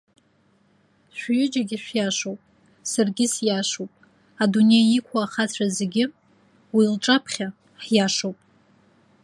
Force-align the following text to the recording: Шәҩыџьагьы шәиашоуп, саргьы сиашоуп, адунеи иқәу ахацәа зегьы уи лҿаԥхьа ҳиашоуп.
Шәҩыџьагьы 1.17 1.77
шәиашоуп, 1.83 2.39
саргьы 2.91 3.25
сиашоуп, 3.33 3.91
адунеи 4.43 4.85
иқәу 4.97 5.17
ахацәа 5.25 5.65
зегьы 5.77 6.05
уи 6.75 6.85
лҿаԥхьа 6.93 7.47
ҳиашоуп. 7.83 8.37